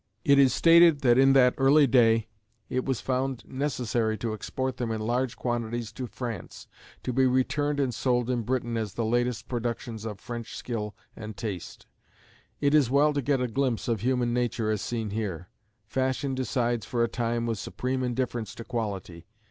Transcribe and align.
It 0.25 0.39
is 0.39 0.51
stated 0.51 1.01
that 1.01 1.19
in 1.19 1.33
that 1.33 1.53
early 1.59 1.85
day 1.85 2.27
it 2.69 2.85
was 2.85 2.99
found 3.01 3.43
necessary 3.47 4.17
to 4.17 4.33
export 4.33 4.77
them 4.77 4.89
in 4.89 4.99
large 4.99 5.37
quantities 5.37 5.91
to 5.91 6.07
France 6.07 6.65
to 7.03 7.13
be 7.13 7.27
returned 7.27 7.79
and 7.79 7.93
sold 7.93 8.27
in 8.27 8.41
Britain 8.41 8.77
as 8.77 8.95
the 8.95 9.05
latest 9.05 9.47
productions 9.47 10.03
of 10.03 10.19
French 10.19 10.55
skill 10.57 10.95
and 11.15 11.37
taste. 11.37 11.85
It 12.61 12.73
is 12.73 12.89
well 12.89 13.13
to 13.13 13.21
get 13.21 13.41
a 13.41 13.47
glimpse 13.47 13.87
of 13.87 14.01
human 14.01 14.33
nature 14.33 14.71
as 14.71 14.81
seen 14.81 15.11
here. 15.11 15.49
Fashion 15.85 16.33
decides 16.33 16.83
for 16.87 17.03
a 17.03 17.07
time 17.07 17.45
with 17.45 17.59
supreme 17.59 18.01
indifference 18.01 18.55
to 18.55 18.63
quality. 18.63 19.27